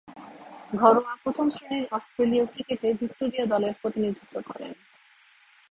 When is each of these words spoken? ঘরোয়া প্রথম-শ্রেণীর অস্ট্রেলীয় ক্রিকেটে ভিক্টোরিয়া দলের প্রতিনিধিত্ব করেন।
ঘরোয়া 0.73 1.13
প্রথম-শ্রেণীর 1.23 1.85
অস্ট্রেলীয় 1.91 2.45
ক্রিকেটে 2.45 2.87
ভিক্টোরিয়া 2.93 3.45
দলের 3.45 3.73
প্রতিনিধিত্ব 3.81 4.35
করেন। 4.47 4.71